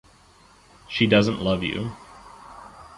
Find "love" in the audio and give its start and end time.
1.43-1.61